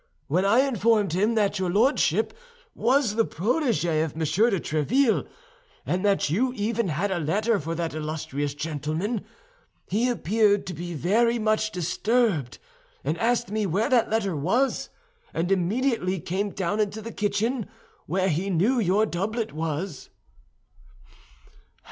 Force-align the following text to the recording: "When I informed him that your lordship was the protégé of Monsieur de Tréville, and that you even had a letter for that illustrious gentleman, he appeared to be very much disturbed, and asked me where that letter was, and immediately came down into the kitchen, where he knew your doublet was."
"When 0.25 0.45
I 0.45 0.61
informed 0.61 1.13
him 1.13 1.35
that 1.35 1.59
your 1.59 1.69
lordship 1.69 2.33
was 2.73 3.13
the 3.13 3.23
protégé 3.23 4.03
of 4.03 4.15
Monsieur 4.15 4.49
de 4.49 4.59
Tréville, 4.59 5.27
and 5.85 6.03
that 6.03 6.27
you 6.27 6.51
even 6.53 6.87
had 6.87 7.11
a 7.11 7.19
letter 7.19 7.59
for 7.59 7.75
that 7.75 7.93
illustrious 7.93 8.55
gentleman, 8.55 9.23
he 9.85 10.09
appeared 10.09 10.65
to 10.65 10.73
be 10.73 10.95
very 10.95 11.37
much 11.37 11.69
disturbed, 11.69 12.57
and 13.03 13.15
asked 13.19 13.51
me 13.51 13.67
where 13.67 13.91
that 13.91 14.09
letter 14.09 14.35
was, 14.35 14.89
and 15.35 15.51
immediately 15.51 16.19
came 16.19 16.49
down 16.49 16.79
into 16.79 16.99
the 17.03 17.13
kitchen, 17.13 17.69
where 18.07 18.29
he 18.29 18.49
knew 18.49 18.79
your 18.79 19.05
doublet 19.05 19.53
was." 19.53 20.09